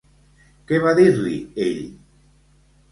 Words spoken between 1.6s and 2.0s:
ell?